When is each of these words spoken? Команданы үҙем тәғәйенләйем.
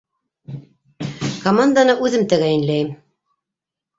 Команданы 1.43 1.95
үҙем 2.07 2.25
тәғәйенләйем. 2.33 2.89